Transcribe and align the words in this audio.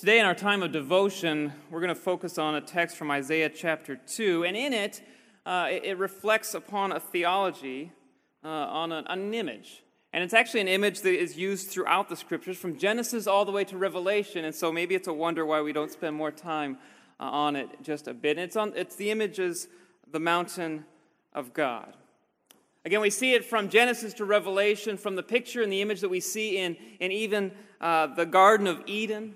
Today, 0.00 0.18
in 0.18 0.24
our 0.24 0.34
time 0.34 0.62
of 0.62 0.72
devotion, 0.72 1.52
we're 1.70 1.80
going 1.80 1.94
to 1.94 1.94
focus 1.94 2.38
on 2.38 2.54
a 2.54 2.62
text 2.62 2.96
from 2.96 3.10
Isaiah 3.10 3.50
chapter 3.50 3.96
2, 3.96 4.44
and 4.44 4.56
in 4.56 4.72
it, 4.72 5.02
uh, 5.44 5.68
it, 5.70 5.84
it, 5.84 5.98
reflects 5.98 6.54
upon 6.54 6.90
a 6.92 6.98
theology, 6.98 7.92
uh, 8.42 8.48
on 8.48 8.92
an, 8.92 9.04
an, 9.08 9.34
image. 9.34 9.82
And 10.14 10.24
it's 10.24 10.32
actually 10.32 10.62
an 10.62 10.68
image 10.68 11.02
that 11.02 11.12
is 11.12 11.36
used 11.36 11.68
throughout 11.68 12.08
the 12.08 12.16
scriptures, 12.16 12.56
from 12.56 12.78
Genesis 12.78 13.26
all 13.26 13.44
the 13.44 13.52
way 13.52 13.62
to 13.64 13.76
Revelation, 13.76 14.46
and 14.46 14.54
so 14.54 14.72
maybe 14.72 14.94
it's 14.94 15.06
a 15.06 15.12
wonder 15.12 15.44
why 15.44 15.60
we 15.60 15.74
don't 15.74 15.92
spend 15.92 16.16
more 16.16 16.30
time 16.30 16.78
uh, 17.20 17.24
on 17.24 17.54
it 17.54 17.68
just 17.82 18.08
a 18.08 18.14
bit. 18.14 18.38
And 18.38 18.44
it's, 18.44 18.56
on, 18.56 18.72
it's 18.76 18.96
the 18.96 19.10
images, 19.10 19.68
the 20.10 20.18
mountain 20.18 20.86
of 21.34 21.52
God. 21.52 21.94
Again, 22.86 23.02
we 23.02 23.10
see 23.10 23.34
it 23.34 23.44
from 23.44 23.68
Genesis 23.68 24.14
to 24.14 24.24
Revelation, 24.24 24.96
from 24.96 25.16
the 25.16 25.22
picture 25.22 25.60
and 25.60 25.70
the 25.70 25.82
image 25.82 26.00
that 26.00 26.08
we 26.08 26.20
see 26.20 26.56
in, 26.56 26.78
in 27.00 27.12
even 27.12 27.52
uh, 27.82 28.06
the 28.06 28.24
Garden 28.24 28.66
of 28.66 28.82
Eden 28.86 29.34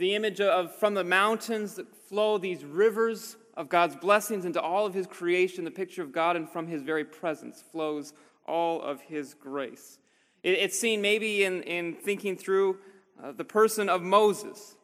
the 0.00 0.14
image 0.14 0.40
of 0.40 0.74
from 0.76 0.94
the 0.94 1.04
mountains 1.04 1.74
that 1.74 1.94
flow 2.08 2.38
these 2.38 2.64
rivers 2.64 3.36
of 3.54 3.68
God's 3.68 3.94
blessings 3.94 4.46
into 4.46 4.58
all 4.58 4.86
of 4.86 4.94
his 4.94 5.06
creation, 5.06 5.62
the 5.64 5.70
picture 5.70 6.02
of 6.02 6.10
God, 6.10 6.36
and 6.36 6.48
from 6.48 6.66
his 6.66 6.80
very 6.80 7.04
presence 7.04 7.62
flows 7.70 8.14
all 8.46 8.80
of 8.80 9.02
his 9.02 9.34
grace. 9.34 9.98
It, 10.42 10.54
it's 10.54 10.80
seen 10.80 11.02
maybe 11.02 11.44
in, 11.44 11.62
in 11.64 11.96
thinking 11.96 12.38
through 12.38 12.78
uh, 13.22 13.32
the 13.32 13.44
person 13.44 13.90
of 13.90 14.00
Moses, 14.00 14.74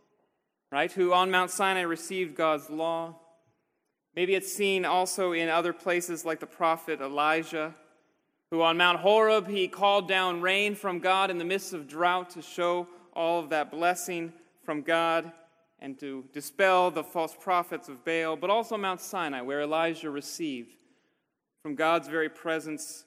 right, 0.70 0.92
who 0.92 1.14
on 1.14 1.30
Mount 1.30 1.50
Sinai 1.50 1.80
received 1.80 2.36
God's 2.36 2.68
law. 2.68 3.14
Maybe 4.14 4.34
it's 4.34 4.52
seen 4.52 4.84
also 4.84 5.32
in 5.32 5.48
other 5.48 5.72
places 5.72 6.26
like 6.26 6.40
the 6.40 6.46
prophet 6.46 7.00
Elijah, 7.00 7.74
who 8.50 8.60
on 8.60 8.76
Mount 8.76 9.00
Horeb 9.00 9.48
he 9.48 9.66
called 9.66 10.08
down 10.08 10.42
rain 10.42 10.74
from 10.74 10.98
God 10.98 11.30
in 11.30 11.38
the 11.38 11.44
midst 11.46 11.72
of 11.72 11.88
drought 11.88 12.28
to 12.30 12.42
show 12.42 12.86
all 13.14 13.40
of 13.40 13.48
that 13.48 13.70
blessing 13.70 14.34
from 14.66 14.82
God 14.82 15.32
and 15.78 15.98
to 16.00 16.24
dispel 16.32 16.90
the 16.90 17.04
false 17.04 17.34
prophets 17.38 17.88
of 17.88 18.04
Baal, 18.04 18.36
but 18.36 18.50
also 18.50 18.76
Mount 18.76 19.00
Sinai, 19.00 19.40
where 19.40 19.62
Elijah 19.62 20.10
received 20.10 20.74
from 21.62 21.76
God's 21.76 22.08
very 22.08 22.28
presence 22.28 23.04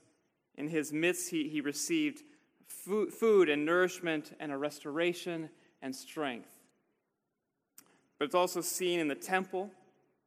in 0.56 0.67
his 0.67 0.92
midst, 0.92 1.30
he, 1.30 1.47
he 1.47 1.61
received 1.61 2.23
food, 2.67 3.14
food 3.14 3.50
and 3.50 3.66
nourishment 3.66 4.36
and 4.39 4.52
a 4.52 4.58
restoration 4.58 5.50
and 5.81 5.95
strength. 5.95 6.50
But 8.17 8.25
it's 8.25 8.36
also 8.36 8.62
seen 8.62 9.00
in 9.00 9.08
the 9.08 9.16
temple, 9.16 9.72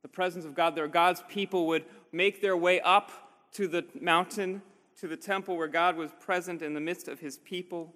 the 0.03 0.09
presence 0.09 0.45
of 0.45 0.55
God 0.55 0.75
there. 0.75 0.89
God's 0.89 1.23
people 1.29 1.67
would 1.69 1.85
make 2.13 2.41
their 2.41 2.57
way 2.57 2.81
up 2.81 3.11
to 3.53 3.69
the 3.69 3.85
mountain, 4.01 4.63
to 5.01 5.09
the 5.09 5.17
temple 5.17 5.57
where 5.57 5.69
God 5.69 5.97
was 5.97 6.11
present 6.21 6.63
in 6.63 6.75
the 6.75 6.81
midst 6.81 7.09
of 7.09 7.21
his 7.21 7.39
people. 7.39 7.95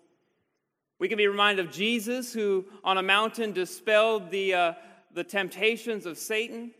We 0.98 1.08
can 1.08 1.18
be 1.18 1.26
reminded 1.26 1.66
of 1.66 1.72
Jesus, 1.72 2.32
who 2.32 2.64
on 2.82 2.96
a 2.96 3.02
mountain 3.02 3.52
dispelled 3.52 4.30
the, 4.30 4.54
uh, 4.54 4.72
the 5.12 5.24
temptations 5.24 6.06
of 6.06 6.16
Satan, 6.16 6.72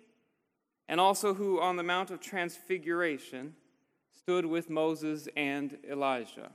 and 0.89 1.01
also 1.01 1.35
who 1.35 1.61
on 1.61 1.77
the 1.77 1.83
Mount 1.83 2.11
of 2.11 2.21
Transfiguration 2.21 3.55
stood 4.17 4.47
with 4.47 4.71
Moses 4.71 5.29
and 5.37 5.77
Elijah. 5.89 6.51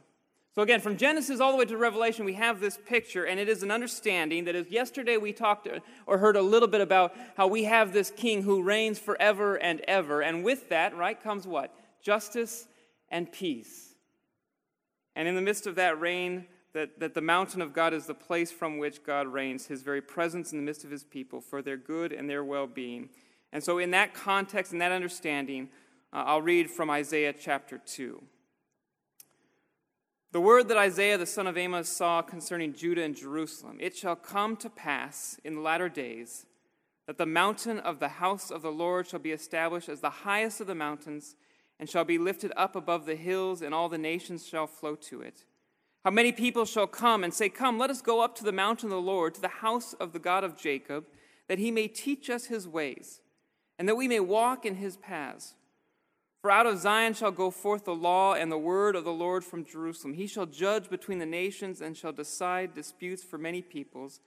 So, 0.54 0.62
again, 0.62 0.82
from 0.82 0.98
Genesis 0.98 1.40
all 1.40 1.52
the 1.52 1.58
way 1.58 1.66
to 1.66 1.78
Revelation, 1.78 2.26
we 2.26 2.34
have 2.34 2.60
this 2.60 2.78
picture, 2.86 3.26
and 3.26 3.40
it 3.40 3.48
is 3.48 3.64
an 3.64 3.72
understanding 3.72 4.46
that 4.46 4.56
as 4.56 4.70
yesterday 4.70 5.16
we 5.16 5.32
talked 5.32 5.70
or 6.06 6.18
heard 6.18 6.36
a 6.36 6.42
little 6.42 6.68
bit 6.68 6.82
about 6.82 7.16
how 7.38 7.48
we 7.48 7.64
have 7.66 7.94
this 7.94 8.12
king 8.12 8.42
who 8.42 8.62
reigns 8.62 9.00
forever 9.00 9.56
and 9.56 9.80
ever. 9.82 10.22
And 10.22 10.44
with 10.44 10.68
that, 10.70 10.98
right, 10.98 11.22
comes 11.22 11.48
what? 11.48 11.74
Justice 12.04 12.68
and 13.10 13.32
peace. 13.32 13.94
And 15.16 15.28
in 15.28 15.36
the 15.36 15.42
midst 15.42 15.68
of 15.68 15.76
that 15.76 16.02
reign, 16.02 16.48
that, 16.74 17.00
that 17.00 17.14
the 17.14 17.22
mountain 17.22 17.62
of 17.62 17.74
God 17.74 17.94
is 17.94 18.06
the 18.06 18.14
place 18.14 18.52
from 18.52 18.78
which 18.78 19.04
God 19.04 19.28
reigns, 19.28 19.68
his 19.68 19.82
very 19.82 20.02
presence 20.02 20.52
in 20.52 20.58
the 20.58 20.64
midst 20.64 20.84
of 20.84 20.92
his 20.92 21.04
people 21.04 21.42
for 21.42 21.62
their 21.62 21.78
good 21.78 22.12
and 22.14 22.30
their 22.30 22.44
well 22.44 22.68
being. 22.68 23.10
And 23.52 23.64
so, 23.64 23.78
in 23.78 23.92
that 23.92 24.14
context, 24.14 24.72
in 24.72 24.80
that 24.80 24.92
understanding, 24.92 25.70
uh, 26.14 26.24
I'll 26.26 26.42
read 26.42 26.70
from 26.70 26.90
Isaiah 26.90 27.34
chapter 27.34 27.78
2. 27.78 28.22
The 30.32 30.40
word 30.40 30.70
that 30.70 30.78
Isaiah 30.78 31.18
the 31.18 31.26
son 31.26 31.48
of 31.48 31.58
Amos 31.58 31.90
saw 31.90 32.22
concerning 32.22 32.74
Judah 32.74 33.04
and 33.04 33.16
Jerusalem 33.16 33.78
it 33.82 33.96
shall 33.96 34.16
come 34.16 34.56
to 34.58 34.70
pass 34.70 35.40
in 35.44 35.56
the 35.56 35.62
latter 35.62 35.90
days 35.90 36.46
that 37.08 37.18
the 37.18 37.26
mountain 37.26 37.80
of 37.80 38.00
the 38.00 38.08
house 38.08 38.52
of 38.52 38.62
the 38.62 38.72
Lord 38.72 39.08
shall 39.08 39.20
be 39.20 39.32
established 39.32 39.90
as 39.90 40.00
the 40.00 40.10
highest 40.10 40.62
of 40.62 40.68
the 40.68 40.76
mountains, 40.76 41.36
and 41.78 41.90
shall 41.90 42.06
be 42.06 42.18
lifted 42.18 42.54
up 42.56 42.76
above 42.76 43.06
the 43.06 43.16
hills, 43.16 43.62
and 43.62 43.74
all 43.74 43.90
the 43.90 43.98
nations 43.98 44.48
shall 44.48 44.68
flow 44.68 44.96
to 44.96 45.20
it. 45.22 45.44
How 46.04 46.12
many 46.12 46.32
people 46.32 46.66
shall 46.66 46.88
come 46.88 47.24
and 47.24 47.34
say, 47.34 47.50
Come, 47.50 47.78
let 47.78 47.90
us 47.90 48.02
go 48.02 48.22
up 48.22 48.36
to 48.36 48.44
the 48.44 48.52
mountain 48.52 48.88
of 48.88 48.96
the 48.96 49.02
Lord, 49.02 49.36
to 49.36 49.42
the 49.42 49.48
house 49.48 49.94
of 49.94 50.14
the 50.14 50.20
God 50.20 50.44
of 50.44 50.58
Jacob, 50.58 51.06
that 51.48 51.60
he 51.60 51.70
may 51.70 51.88
teach 51.88 52.30
us 52.30 52.46
his 52.46 52.68
ways, 52.68 53.22
and 53.78 53.88
that 53.88 53.96
we 53.96 54.08
may 54.08 54.20
walk 54.20 54.66
in 54.66 54.76
his 54.76 54.98
paths. 54.98 55.56
For 56.42 56.50
out 56.50 56.66
of 56.66 56.80
Zion 56.80 57.14
shall 57.14 57.32
go 57.32 57.52
forth 57.52 57.86
the 57.86 57.94
law 57.94 58.34
and 58.34 58.52
the 58.52 58.58
word 58.58 58.96
of 58.96 59.04
the 59.04 59.14
Lord 59.14 59.44
from 59.44 59.64
Jerusalem. 59.64 60.16
He 60.16 60.26
shall 60.26 60.48
judge 60.48 60.90
between 60.90 61.20
the 61.20 61.26
nations 61.26 61.82
and 61.82 61.96
shall 61.96 62.12
decide 62.12 62.74
disputes 62.74 63.24
for 63.24 63.38
many 63.38 63.62
peoples. 63.62 64.22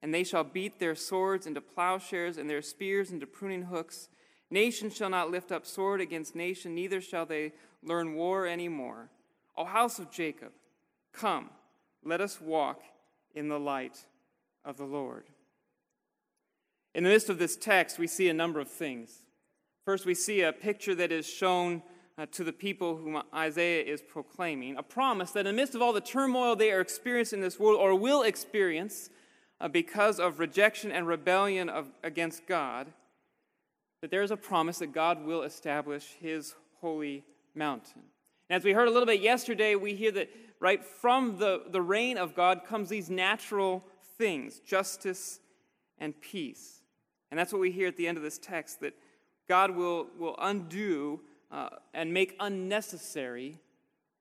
And 0.00 0.14
they 0.14 0.24
shall 0.24 0.42
beat 0.42 0.78
their 0.78 0.94
swords 0.94 1.46
into 1.46 1.60
plowshares 1.60 2.38
and 2.38 2.48
their 2.48 2.62
spears 2.62 3.10
into 3.10 3.26
pruning 3.26 3.64
hooks. 3.64 4.08
Nation 4.50 4.88
shall 4.88 5.10
not 5.10 5.30
lift 5.30 5.52
up 5.52 5.66
sword 5.66 6.00
against 6.00 6.34
nation, 6.34 6.74
neither 6.74 7.02
shall 7.02 7.26
they 7.26 7.52
learn 7.82 8.14
war 8.14 8.46
any 8.46 8.68
more. 8.68 9.10
O 9.54 9.66
house 9.66 9.98
of 9.98 10.10
Jacob, 10.10 10.52
Come, 11.12 11.50
let 12.04 12.20
us 12.20 12.40
walk 12.40 12.82
in 13.34 13.48
the 13.48 13.58
light 13.58 14.06
of 14.64 14.76
the 14.76 14.84
Lord. 14.84 15.24
In 16.94 17.04
the 17.04 17.10
midst 17.10 17.28
of 17.28 17.38
this 17.38 17.56
text, 17.56 17.98
we 17.98 18.06
see 18.06 18.28
a 18.28 18.34
number 18.34 18.60
of 18.60 18.68
things. 18.68 19.24
First, 19.84 20.06
we 20.06 20.14
see 20.14 20.42
a 20.42 20.52
picture 20.52 20.94
that 20.94 21.12
is 21.12 21.26
shown 21.26 21.82
uh, 22.18 22.26
to 22.32 22.44
the 22.44 22.52
people 22.52 22.96
whom 22.96 23.22
Isaiah 23.34 23.84
is 23.84 24.02
proclaiming, 24.02 24.76
a 24.76 24.82
promise 24.82 25.30
that 25.32 25.40
in 25.40 25.46
the 25.46 25.52
midst 25.52 25.74
of 25.74 25.82
all 25.82 25.92
the 25.92 26.00
turmoil 26.00 26.54
they 26.56 26.72
are 26.72 26.80
experiencing 26.80 27.38
in 27.38 27.44
this 27.44 27.58
world 27.58 27.78
or 27.80 27.94
will 27.94 28.22
experience 28.22 29.08
uh, 29.60 29.68
because 29.68 30.18
of 30.18 30.38
rejection 30.38 30.90
and 30.90 31.06
rebellion 31.06 31.68
of, 31.68 31.88
against 32.02 32.46
God, 32.46 32.88
that 34.02 34.10
there 34.10 34.22
is 34.22 34.30
a 34.30 34.36
promise 34.36 34.78
that 34.78 34.92
God 34.92 35.24
will 35.24 35.42
establish 35.42 36.16
his 36.20 36.54
holy 36.80 37.24
mountain. 37.54 38.02
And 38.48 38.56
as 38.56 38.64
we 38.64 38.72
heard 38.72 38.88
a 38.88 38.90
little 38.90 39.06
bit 39.06 39.20
yesterday, 39.20 39.74
we 39.74 39.94
hear 39.94 40.10
that 40.12 40.30
right 40.60 40.84
from 40.84 41.38
the, 41.38 41.62
the 41.70 41.82
reign 41.82 42.18
of 42.18 42.34
God 42.34 42.64
comes 42.64 42.88
these 42.88 43.10
natural 43.10 43.84
things 44.18 44.60
justice 44.60 45.40
and 45.98 46.18
peace. 46.20 46.82
And 47.30 47.38
that's 47.38 47.52
what 47.52 47.60
we 47.60 47.70
hear 47.70 47.88
at 47.88 47.96
the 47.96 48.06
end 48.06 48.16
of 48.16 48.22
this 48.22 48.38
text 48.38 48.80
that 48.80 48.94
God 49.48 49.70
will, 49.72 50.06
will 50.18 50.36
undo 50.38 51.20
uh, 51.50 51.70
and 51.94 52.12
make 52.12 52.36
unnecessary 52.38 53.58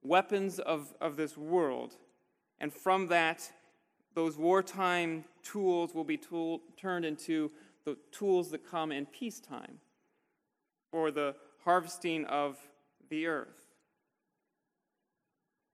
weapons 0.02 0.60
of, 0.60 0.94
of 1.02 1.18
this 1.18 1.38
world. 1.38 1.96
And 2.60 2.74
from 2.74 3.08
that, 3.08 3.52
those 4.16 4.38
wartime 4.38 5.26
tools 5.44 5.94
will 5.94 6.04
be 6.04 6.18
tool, 6.18 6.62
turned 6.78 7.06
into 7.06 7.52
the 7.86 7.98
tools 8.12 8.52
that 8.52 8.70
come 8.70 8.92
in 8.92 9.06
peacetime 9.06 9.80
for 10.92 11.12
the 11.12 11.36
harvesting 11.64 12.26
of 12.26 12.58
the 13.10 13.28
earth. 13.28 13.69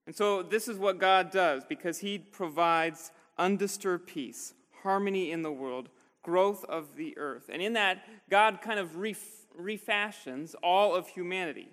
And 0.05 0.16
so 0.16 0.43
this 0.43 0.67
is 0.67 0.77
what 0.77 0.99
God 0.99 1.31
does 1.31 1.63
because 1.67 1.99
He 1.99 2.17
provides 2.17 3.11
undisturbed 3.38 4.07
peace, 4.07 4.53
harmony 4.83 5.31
in 5.31 5.41
the 5.41 5.51
world, 5.51 5.89
growth 6.23 6.63
of 6.66 6.95
the 6.95 7.17
earth. 7.17 7.49
And 7.51 7.61
in 7.61 7.73
that, 7.73 8.03
God 8.29 8.61
kind 8.61 8.79
of 8.79 8.97
ref- 8.97 9.45
refashions 9.55 10.55
all 10.63 10.95
of 10.95 11.07
humanity. 11.07 11.69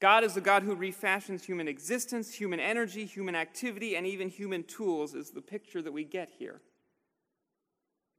God 0.00 0.24
is 0.24 0.34
the 0.34 0.40
God 0.40 0.62
who 0.62 0.74
refashions 0.74 1.44
human 1.44 1.68
existence, 1.68 2.34
human 2.34 2.60
energy, 2.60 3.06
human 3.06 3.34
activity, 3.34 3.96
and 3.96 4.06
even 4.06 4.28
human 4.28 4.62
tools, 4.62 5.14
is 5.14 5.30
the 5.30 5.40
picture 5.40 5.80
that 5.80 5.92
we 5.92 6.04
get 6.04 6.30
here. 6.38 6.60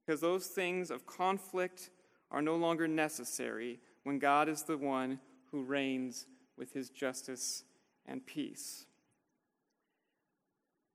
Because 0.05 0.21
those 0.21 0.47
things 0.47 0.89
of 0.89 1.05
conflict 1.05 1.91
are 2.31 2.41
no 2.41 2.55
longer 2.55 2.87
necessary 2.87 3.79
when 4.03 4.19
God 4.19 4.49
is 4.49 4.63
the 4.63 4.77
one 4.77 5.19
who 5.51 5.63
reigns 5.63 6.25
with 6.57 6.73
his 6.73 6.89
justice 6.89 7.63
and 8.05 8.25
peace. 8.25 8.85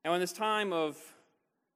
Now, 0.05 0.13
in 0.13 0.19
this 0.19 0.33
time 0.33 0.73
of 0.73 0.97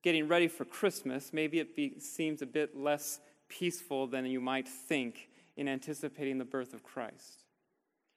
getting 0.03 0.27
ready 0.27 0.47
for 0.47 0.65
Christmas, 0.65 1.31
maybe 1.31 1.59
it 1.59 1.75
be, 1.75 1.99
seems 1.99 2.41
a 2.41 2.45
bit 2.45 2.77
less 2.77 3.19
peaceful 3.47 4.07
than 4.07 4.25
you 4.25 4.41
might 4.41 4.67
think 4.67 5.29
in 5.55 5.67
anticipating 5.67 6.37
the 6.37 6.45
birth 6.45 6.73
of 6.73 6.83
Christ. 6.83 7.45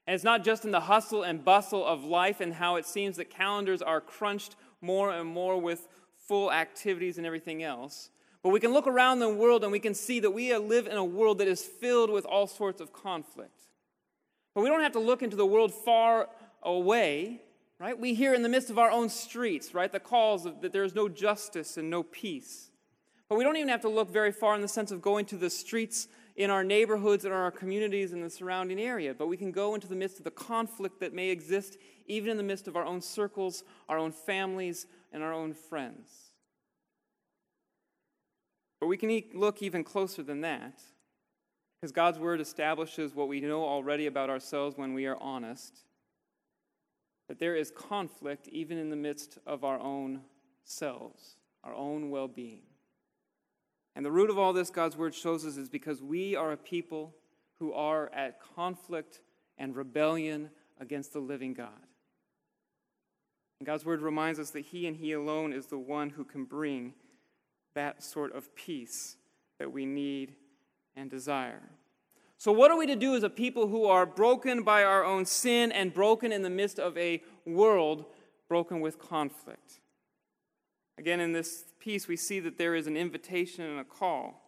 And 0.07 0.15
it's 0.15 0.25
not 0.25 0.43
just 0.43 0.65
in 0.65 0.73
the 0.73 0.81
hustle 0.81 1.23
and 1.23 1.45
bustle 1.45 1.85
of 1.87 2.03
life 2.03 2.41
and 2.41 2.55
how 2.55 2.77
it 2.77 2.87
seems 2.87 3.17
that 3.17 3.31
calendars 3.31 3.83
are 3.83 4.01
crunched 4.01 4.57
more 4.81 5.13
and 5.13 5.29
more 5.29 5.61
with 5.61 5.87
full 6.17 6.53
activities 6.53 7.17
and 7.17 7.27
everything 7.27 7.63
else. 7.63 8.11
But 8.43 8.51
we 8.51 8.61
can 8.61 8.73
look 8.73 8.87
around 8.87 9.21
the 9.21 9.29
world 9.29 9.63
and 9.63 9.71
we 9.71 9.79
can 9.79 9.95
see 9.95 10.19
that 10.21 10.31
we 10.31 10.57
live 10.57 10.87
in 10.87 10.97
a 10.97 11.05
world 11.05 11.39
that 11.39 11.49
is 11.49 11.63
filled 11.63 12.11
with 12.11 12.25
all 12.25 12.47
sorts 12.47 12.81
of 12.81 12.93
conflict. 12.93 13.67
But 14.55 14.63
we 14.63 14.69
don't 14.69 14.81
have 14.81 14.93
to 14.93 15.01
look 15.01 15.23
into 15.23 15.37
the 15.37 15.47
world 15.47 15.73
far 15.73 16.29
away 16.63 17.43
right? 17.81 17.99
We 17.99 18.13
hear 18.13 18.35
in 18.35 18.43
the 18.43 18.49
midst 18.49 18.69
of 18.69 18.79
our 18.79 18.91
own 18.91 19.09
streets, 19.09 19.75
right, 19.75 19.91
the 19.91 19.99
calls 19.99 20.45
of, 20.45 20.61
that 20.61 20.73
there 20.73 20.85
is 20.85 20.95
no 20.95 21.09
justice 21.09 21.79
and 21.79 21.89
no 21.89 22.03
peace. 22.03 22.71
But 23.29 23.39
we 23.39 23.45
don't 23.45 23.57
even 23.57 23.71
have 23.71 23.81
to 23.83 23.89
look 23.89 24.11
very 24.11 24.33
far 24.33 24.55
in 24.55 24.61
the 24.61 24.69
sense 24.69 24.91
of 24.91 25.01
going 25.01 25.25
to 25.27 25.37
the 25.37 25.49
streets 25.49 26.07
in 26.37 26.51
our 26.51 26.63
neighborhoods 26.63 27.25
and 27.25 27.33
our 27.33 27.51
communities 27.51 28.13
in 28.13 28.21
the 28.21 28.31
surrounding 28.31 28.79
area, 28.79 29.15
but 29.15 29.29
we 29.29 29.37
can 29.37 29.51
go 29.51 29.75
into 29.75 29.89
the 29.89 29.97
midst 29.97 30.19
of 30.19 30.25
the 30.25 30.31
conflict 30.31 31.01
that 31.01 31.15
may 31.15 31.31
exist 31.31 31.79
even 32.07 32.31
in 32.31 32.37
the 32.37 32.43
midst 32.43 32.69
of 32.69 32.77
our 32.77 32.85
own 32.85 33.01
circles, 33.01 33.65
our 33.89 33.99
own 33.99 34.13
families, 34.13 34.87
and 35.13 35.23
our 35.23 35.33
own 35.33 35.55
friends. 35.55 36.33
But 38.81 38.89
we 38.89 38.97
can 38.97 39.23
look 39.35 39.63
even 39.63 39.85
closer 39.85 40.23
than 40.23 40.43
that, 40.43 40.81
because 41.81 41.93
God's 41.93 42.19
Word 42.19 42.41
establishes 42.41 43.15
what 43.15 43.29
we 43.29 43.41
know 43.41 43.65
already 43.65 44.07
about 44.07 44.29
ourselves 44.29 44.77
when 44.77 44.93
we 44.93 45.07
are 45.07 45.17
honest 45.21 45.85
that 47.31 47.39
there 47.39 47.55
is 47.55 47.71
conflict 47.71 48.49
even 48.49 48.77
in 48.77 48.91
the 48.91 48.97
midst 48.97 49.39
of 49.47 49.63
our 49.63 49.79
own 49.79 50.21
selves, 50.65 51.37
our 51.63 51.73
own 51.73 52.11
well 52.11 52.27
being. 52.27 52.63
And 53.95 54.05
the 54.05 54.11
root 54.11 54.31
of 54.31 54.37
all 54.37 54.53
this, 54.53 54.69
God's 54.69 54.97
word 54.97 55.15
shows 55.15 55.47
us, 55.47 55.57
is 55.57 55.69
because 55.69 56.03
we 56.03 56.35
are 56.35 56.51
a 56.51 56.57
people 56.57 57.15
who 57.61 57.73
are 57.73 58.11
at 58.13 58.41
conflict 58.57 59.21
and 59.59 59.77
rebellion 59.77 60.51
against 60.81 61.13
the 61.13 61.21
living 61.21 61.55
God. 61.55 61.87
And 63.61 63.67
God's 63.69 63.85
word 63.85 64.03
reminds 64.03 64.41
us 64.41 64.51
that 64.51 64.65
He 64.65 64.89
and 64.89 64.97
He 64.97 65.13
alone 65.13 65.53
is 65.53 65.67
the 65.67 65.79
one 65.79 66.11
who 66.11 66.25
can 66.25 66.45
bring 66.45 66.95
that 67.77 68.03
sort 68.03 68.35
of 68.35 68.57
peace 68.57 69.17
that 69.61 69.71
we 69.71 69.87
need 69.87 70.35
and 70.97 71.09
desire. 71.09 71.63
So, 72.41 72.53
what 72.53 72.71
are 72.71 72.79
we 72.79 72.87
to 72.87 72.97
do 72.97 73.15
as 73.15 73.23
a 73.23 73.29
people 73.29 73.67
who 73.67 73.85
are 73.85 74.07
broken 74.07 74.63
by 74.63 74.83
our 74.83 75.05
own 75.05 75.27
sin 75.27 75.71
and 75.71 75.93
broken 75.93 76.33
in 76.33 76.41
the 76.41 76.49
midst 76.49 76.79
of 76.79 76.97
a 76.97 77.23
world 77.45 78.07
broken 78.49 78.81
with 78.81 78.99
conflict? 78.99 79.81
Again, 80.97 81.21
in 81.21 81.35
this 81.35 81.65
piece, 81.81 82.09
we 82.09 82.17
see 82.17 82.41
that 82.41 82.57
there 82.57 82.75
is 82.75 82.87
an 82.87 82.97
invitation 82.97 83.67
and 83.67 83.79
a 83.79 83.85
call. 83.85 84.43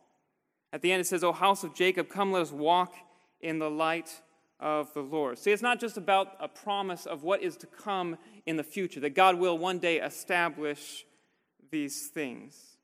At 0.73 0.81
the 0.81 0.91
end, 0.91 1.03
it 1.03 1.07
says, 1.07 1.23
O 1.23 1.33
house 1.33 1.65
of 1.65 1.75
Jacob, 1.75 2.09
come, 2.09 2.33
let 2.33 2.41
us 2.41 2.51
walk 2.51 2.95
in 3.43 3.59
the 3.59 3.69
light 3.69 4.23
of 4.59 4.95
the 4.95 5.03
Lord. 5.03 5.39
See, 5.39 5.51
it's 5.51 5.61
not 5.61 5.79
just 5.79 5.99
about 5.99 6.29
a 6.41 6.49
promise 6.49 7.05
of 7.05 7.25
what 7.25 7.43
is 7.43 7.59
to 7.59 7.67
come 7.67 8.17
in 8.47 8.57
the 8.57 8.65
future, 8.65 9.01
that 9.01 9.11
God 9.11 9.39
will 9.39 9.59
one 9.59 9.79
day 9.79 10.01
establish 10.01 11.05
these 11.71 12.07
things. 12.07 12.79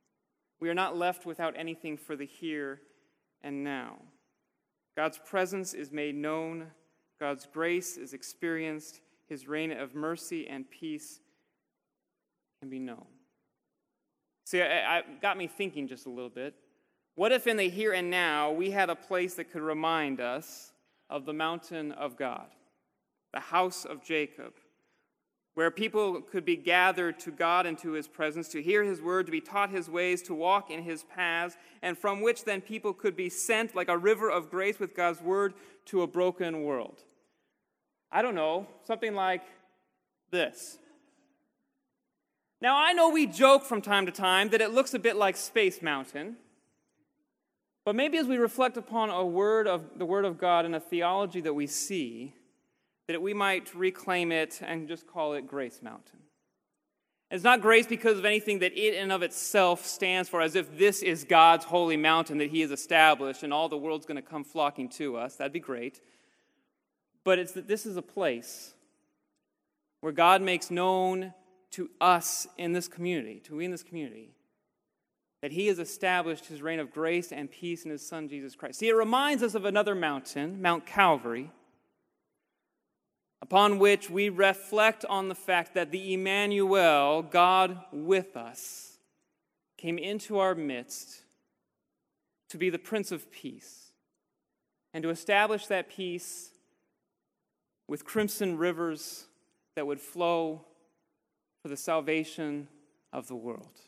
We 0.60 0.68
are 0.68 0.74
not 0.74 0.98
left 0.98 1.24
without 1.24 1.54
anything 1.56 1.96
for 1.96 2.14
the 2.14 2.26
here 2.26 2.82
and 3.42 3.64
now. 3.64 4.00
God's 4.98 5.18
presence 5.18 5.74
is 5.74 5.92
made 5.92 6.16
known, 6.16 6.66
God's 7.20 7.46
grace 7.46 7.96
is 7.96 8.14
experienced, 8.14 9.00
His 9.28 9.46
reign 9.46 9.70
of 9.70 9.94
mercy 9.94 10.48
and 10.48 10.68
peace 10.68 11.20
can 12.60 12.68
be 12.68 12.80
known. 12.80 13.06
See, 14.44 14.60
I, 14.60 14.98
I 14.98 15.02
got 15.22 15.38
me 15.38 15.46
thinking 15.46 15.86
just 15.86 16.06
a 16.06 16.10
little 16.10 16.28
bit. 16.28 16.52
What 17.14 17.30
if 17.30 17.46
in 17.46 17.56
the 17.56 17.68
here 17.68 17.92
and 17.92 18.10
now 18.10 18.50
we 18.50 18.72
had 18.72 18.90
a 18.90 18.96
place 18.96 19.34
that 19.34 19.52
could 19.52 19.62
remind 19.62 20.20
us 20.20 20.72
of 21.08 21.26
the 21.26 21.32
mountain 21.32 21.92
of 21.92 22.16
God, 22.16 22.48
the 23.32 23.38
house 23.38 23.84
of 23.84 24.02
Jacob, 24.02 24.54
where 25.58 25.72
people 25.72 26.20
could 26.20 26.44
be 26.44 26.54
gathered 26.54 27.18
to 27.18 27.32
God 27.32 27.66
and 27.66 27.76
to 27.78 27.90
his 27.90 28.06
presence, 28.06 28.46
to 28.50 28.62
hear 28.62 28.84
his 28.84 29.02
word, 29.02 29.26
to 29.26 29.32
be 29.32 29.40
taught 29.40 29.70
his 29.70 29.90
ways, 29.90 30.22
to 30.22 30.32
walk 30.32 30.70
in 30.70 30.84
his 30.84 31.02
paths, 31.02 31.56
and 31.82 31.98
from 31.98 32.20
which 32.20 32.44
then 32.44 32.60
people 32.60 32.92
could 32.92 33.16
be 33.16 33.28
sent 33.28 33.74
like 33.74 33.88
a 33.88 33.98
river 33.98 34.30
of 34.30 34.50
grace 34.50 34.78
with 34.78 34.94
God's 34.94 35.20
word 35.20 35.54
to 35.86 36.02
a 36.02 36.06
broken 36.06 36.62
world? 36.62 37.02
I 38.12 38.22
don't 38.22 38.36
know, 38.36 38.68
something 38.84 39.16
like 39.16 39.42
this. 40.30 40.78
Now, 42.60 42.76
I 42.76 42.92
know 42.92 43.08
we 43.08 43.26
joke 43.26 43.64
from 43.64 43.82
time 43.82 44.06
to 44.06 44.12
time 44.12 44.50
that 44.50 44.60
it 44.60 44.70
looks 44.70 44.94
a 44.94 44.98
bit 45.00 45.16
like 45.16 45.36
Space 45.36 45.82
Mountain, 45.82 46.36
but 47.84 47.96
maybe 47.96 48.16
as 48.16 48.28
we 48.28 48.36
reflect 48.36 48.76
upon 48.76 49.10
a 49.10 49.26
word 49.26 49.66
of 49.66 49.98
the 49.98 50.06
Word 50.06 50.24
of 50.24 50.38
God 50.38 50.66
and 50.66 50.76
a 50.76 50.80
theology 50.80 51.40
that 51.40 51.54
we 51.54 51.66
see, 51.66 52.32
that 53.08 53.20
we 53.22 53.34
might 53.34 53.74
reclaim 53.74 54.30
it 54.30 54.60
and 54.62 54.86
just 54.86 55.06
call 55.06 55.32
it 55.32 55.46
Grace 55.46 55.80
Mountain. 55.82 56.20
It's 57.30 57.44
not 57.44 57.60
grace 57.60 57.86
because 57.86 58.18
of 58.18 58.24
anything 58.24 58.60
that 58.60 58.72
it 58.78 58.96
and 58.96 59.12
of 59.12 59.22
itself 59.22 59.84
stands 59.84 60.28
for, 60.28 60.40
as 60.40 60.54
if 60.54 60.78
this 60.78 61.02
is 61.02 61.24
God's 61.24 61.64
holy 61.66 61.96
mountain 61.96 62.38
that 62.38 62.50
He 62.50 62.60
has 62.60 62.70
established 62.70 63.42
and 63.42 63.52
all 63.52 63.68
the 63.68 63.76
world's 63.76 64.06
going 64.06 64.16
to 64.16 64.22
come 64.22 64.44
flocking 64.44 64.88
to 64.90 65.16
us. 65.16 65.36
That'd 65.36 65.52
be 65.52 65.60
great. 65.60 66.00
But 67.24 67.38
it's 67.38 67.52
that 67.52 67.68
this 67.68 67.84
is 67.84 67.98
a 67.98 68.02
place 68.02 68.72
where 70.00 70.12
God 70.12 70.40
makes 70.40 70.70
known 70.70 71.34
to 71.72 71.90
us 72.00 72.46
in 72.56 72.72
this 72.72 72.88
community, 72.88 73.40
to 73.40 73.56
we 73.56 73.66
in 73.66 73.70
this 73.70 73.82
community, 73.82 74.30
that 75.42 75.52
he 75.52 75.66
has 75.66 75.78
established 75.78 76.46
his 76.46 76.62
reign 76.62 76.80
of 76.80 76.90
grace 76.90 77.30
and 77.30 77.50
peace 77.50 77.84
in 77.84 77.90
his 77.90 78.06
son 78.06 78.28
Jesus 78.28 78.54
Christ. 78.54 78.78
See, 78.78 78.88
it 78.88 78.94
reminds 78.94 79.42
us 79.42 79.54
of 79.54 79.66
another 79.66 79.94
mountain, 79.94 80.62
Mount 80.62 80.86
Calvary, 80.86 81.50
upon 83.40 83.78
which 83.78 84.10
we 84.10 84.28
reflect 84.28 85.04
on 85.04 85.28
the 85.28 85.34
fact 85.34 85.74
that 85.74 85.90
the 85.90 86.14
Emmanuel, 86.14 87.22
God 87.22 87.78
with 87.92 88.36
us, 88.36 88.98
came 89.76 89.98
into 89.98 90.38
our 90.38 90.54
midst 90.54 91.22
to 92.50 92.58
be 92.58 92.70
the 92.70 92.78
Prince 92.78 93.12
of 93.12 93.30
Peace 93.30 93.92
and 94.92 95.02
to 95.02 95.10
establish 95.10 95.66
that 95.66 95.88
peace 95.88 96.50
with 97.86 98.04
crimson 98.04 98.58
rivers 98.58 99.26
that 99.76 99.86
would 99.86 100.00
flow 100.00 100.64
for 101.62 101.68
the 101.68 101.76
salvation 101.76 102.68
of 103.12 103.28
the 103.28 103.36
world. 103.36 103.80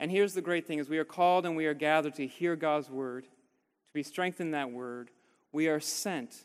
And 0.00 0.10
here's 0.10 0.34
the 0.34 0.42
great 0.42 0.66
thing 0.66 0.78
is 0.78 0.88
we 0.88 0.98
are 0.98 1.04
called 1.04 1.44
and 1.44 1.56
we 1.56 1.66
are 1.66 1.74
gathered 1.74 2.14
to 2.16 2.26
hear 2.26 2.54
God's 2.54 2.90
word, 2.90 3.24
to 3.24 3.92
be 3.92 4.02
strengthened 4.02 4.54
that 4.54 4.70
word. 4.70 5.10
We 5.52 5.68
are 5.68 5.80
sent 5.80 6.44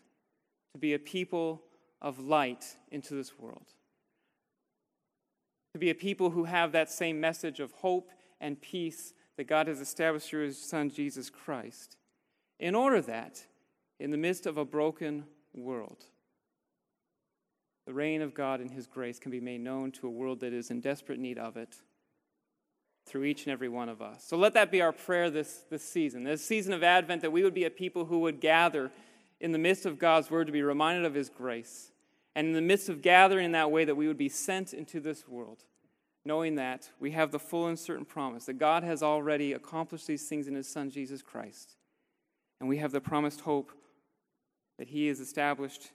to 0.74 0.80
be 0.80 0.94
a 0.94 1.00
people 1.00 1.62
of 2.02 2.20
light 2.20 2.66
into 2.92 3.14
this 3.14 3.38
world. 3.40 3.68
To 5.74 5.80
be 5.80 5.90
a 5.90 5.96
people 5.96 6.32
who 6.32 6.44
have 6.46 6.72
that 6.72 6.92
same 6.92 7.20
message 7.20 7.60
of 7.60 7.72
hope 7.72 8.10
and 8.40 8.62
peace 8.62 9.14
that 9.38 9.48
God 9.48 9.68
has 9.68 9.80
established 9.80 10.30
through 10.30 10.46
his 10.46 10.62
son 10.62 10.90
Jesus 10.90 11.30
Christ. 11.30 11.98
In 12.60 12.76
order 12.76 13.02
that, 13.02 13.46
in 14.00 14.12
the 14.12 14.18
midst 14.18 14.46
of 14.46 14.58
a 14.58 14.66
broken 14.66 15.26
world, 15.54 16.06
the 17.86 17.94
reign 17.94 18.22
of 18.22 18.34
God 18.34 18.62
and 18.62 18.72
His 18.72 18.88
grace 18.88 19.20
can 19.20 19.32
be 19.32 19.42
made 19.42 19.62
known 19.62 19.92
to 19.94 20.08
a 20.08 20.12
world 20.12 20.40
that 20.40 20.54
is 20.54 20.72
in 20.72 20.80
desperate 20.80 21.20
need 21.20 21.38
of 21.38 21.58
it 21.58 21.76
through 23.06 23.26
each 23.26 23.44
and 23.46 23.52
every 23.52 23.68
one 23.68 23.90
of 23.90 24.02
us. 24.02 24.24
So 24.26 24.38
let 24.38 24.54
that 24.54 24.72
be 24.72 24.82
our 24.82 24.94
prayer 24.94 25.30
this, 25.30 25.66
this 25.70 25.84
season, 25.84 26.24
this 26.24 26.46
season 26.46 26.72
of 26.72 26.84
Advent, 26.84 27.22
that 27.22 27.32
we 27.32 27.44
would 27.44 27.54
be 27.54 27.66
a 27.66 27.70
people 27.70 28.06
who 28.06 28.20
would 28.20 28.40
gather 28.40 28.92
in 29.44 29.52
the 29.52 29.60
midst 29.60 29.86
of 29.86 30.00
God's 30.00 30.32
word 30.32 30.48
to 30.48 30.54
be 30.54 30.64
reminded 30.64 31.06
of 31.06 31.14
His 31.14 31.30
grace. 31.30 31.92
And 32.36 32.48
in 32.48 32.54
the 32.54 32.62
midst 32.62 32.90
of 32.90 33.04
gathering 33.04 33.46
in 33.46 33.52
that 33.52 33.70
way, 33.70 33.86
that 33.86 33.96
we 33.96 34.08
would 34.08 34.18
be 34.18 34.30
sent 34.30 34.74
into 34.74 35.00
this 35.00 35.28
world, 35.28 35.66
knowing 36.26 36.56
that 36.56 36.90
we 37.00 37.12
have 37.12 37.32
the 37.32 37.38
full 37.38 37.68
and 37.68 37.78
certain 37.78 38.06
promise 38.06 38.46
that 38.46 38.58
God 38.58 38.84
has 38.84 39.04
already 39.04 39.54
accomplished 39.54 40.08
these 40.08 40.28
things 40.28 40.48
in 40.48 40.56
His 40.56 40.68
Son, 40.68 40.90
Jesus 40.90 41.22
Christ. 41.22 41.76
And 42.60 42.68
we 42.68 42.78
have 42.78 42.92
the 42.92 43.02
promised 43.02 43.42
hope 43.42 43.72
that 44.80 44.88
He 44.88 45.06
has 45.08 45.20
established 45.20 45.92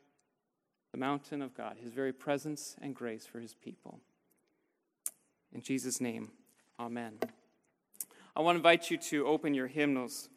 the 0.93 0.99
mountain 0.99 1.43
of 1.43 1.55
God, 1.55 1.77
his 1.83 1.93
very 1.93 2.13
presence 2.13 2.77
and 2.81 2.95
grace 2.95 3.27
for 3.27 3.41
his 3.41 3.55
people. 3.55 4.01
In 5.53 5.61
Jesus' 5.61 6.01
name, 6.01 6.31
amen. 6.79 7.19
I 8.37 8.41
want 8.41 8.55
to 8.55 8.59
invite 8.59 8.91
you 8.91 8.97
to 8.97 9.27
open 9.27 9.55
your 9.55 9.67
hymnals 9.67 10.29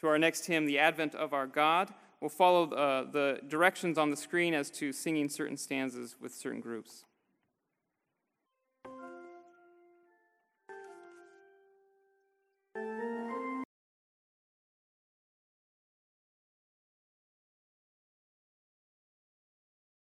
to 0.00 0.08
our 0.08 0.18
next 0.18 0.46
hymn, 0.46 0.66
The 0.66 0.78
Advent 0.78 1.14
of 1.14 1.32
Our 1.32 1.46
God. 1.46 1.92
We'll 2.20 2.28
follow 2.28 2.70
uh, 2.70 3.10
the 3.10 3.40
directions 3.48 3.96
on 3.96 4.10
the 4.10 4.16
screen 4.16 4.52
as 4.52 4.70
to 4.72 4.92
singing 4.92 5.28
certain 5.28 5.56
stanzas 5.56 6.16
with 6.20 6.34
certain 6.34 6.60
groups. 6.60 7.04